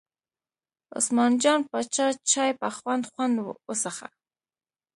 عثمان 0.97 1.31
جان 1.41 1.59
پاچا 1.69 2.07
چای 2.29 2.51
په 2.59 2.67
خوند 2.77 3.03
خوند 3.11 3.35
وڅښه. 3.67 4.07